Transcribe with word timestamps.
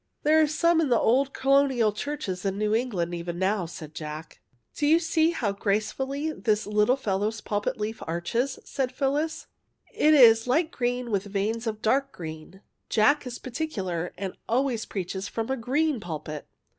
'* 0.13 0.23
There 0.23 0.41
are 0.41 0.47
some 0.47 0.81
in 0.81 0.89
the 0.89 0.99
old 0.99 1.31
Colonial 1.31 1.91
churches 1.91 2.43
of 2.43 2.55
New 2.55 2.73
England 2.73 3.13
even 3.13 3.37
now," 3.37 3.67
said 3.67 3.93
Jack." 3.93 4.41
Do 4.75 4.97
see 4.97 5.29
how 5.29 5.51
gracefully 5.51 6.31
this 6.31 6.65
little 6.65 6.95
fellow's 6.95 7.39
pulpit 7.39 7.79
leaf 7.79 8.01
arches!" 8.07 8.57
said 8.65 8.89
PhyUis. 8.89 9.25
"It 9.25 9.29
62 9.29 9.29
JACK 9.29 9.47
IN 10.09 10.13
THE 10.13 10.17
PULPIT 10.17 10.29
is 10.31 10.47
Light 10.47 10.71
green 10.71 11.11
with 11.11 11.23
veins 11.25 11.67
of 11.67 11.81
dark 11.83 12.11
green. 12.13 12.61
Jack 12.89 13.27
is 13.27 13.37
particular, 13.37 14.11
and 14.17 14.35
always 14.49 14.87
preaches 14.87 15.27
from 15.27 15.51
a 15.51 15.55
green 15.55 15.99
pulpit.'' 15.99 16.47